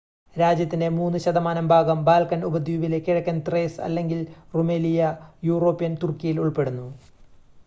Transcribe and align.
രാജ്യത്തിന്റെ 0.35 0.87
3% 0.93 1.41
ഭാഗം 1.71 1.99
ബാൽക്കൻ 2.07 2.41
ഉപദ്വീപിലെ 2.49 2.99
കിഴക്കൻ 3.01 3.37
ത്രേസ് 3.47 3.79
അല്ലെങ്കിൽ 3.87 4.19
റുമെലിയ 4.55 5.13
യൂറോപ്യൻ 5.49 5.95
തുർക്കിയിൽ 6.03 6.39
ഉൾപ്പെടുന്നു 6.43 6.89